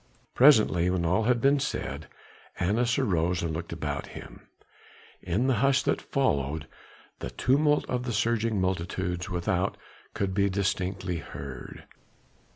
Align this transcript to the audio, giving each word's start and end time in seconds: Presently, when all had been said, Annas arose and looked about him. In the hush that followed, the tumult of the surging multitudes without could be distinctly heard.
Presently, 0.33 0.89
when 0.89 1.05
all 1.05 1.25
had 1.25 1.39
been 1.39 1.59
said, 1.59 2.07
Annas 2.59 2.97
arose 2.97 3.43
and 3.43 3.53
looked 3.53 3.71
about 3.71 4.07
him. 4.17 4.47
In 5.21 5.45
the 5.45 5.53
hush 5.61 5.83
that 5.83 6.01
followed, 6.01 6.65
the 7.19 7.29
tumult 7.29 7.85
of 7.87 8.05
the 8.05 8.11
surging 8.11 8.59
multitudes 8.59 9.29
without 9.29 9.77
could 10.15 10.33
be 10.33 10.49
distinctly 10.49 11.17
heard. 11.17 11.83